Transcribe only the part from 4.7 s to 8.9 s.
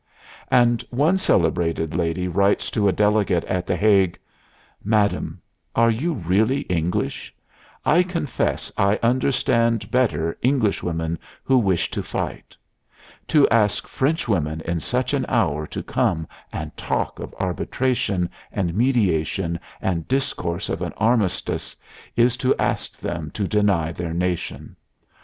"Madam, are you really English?... I confess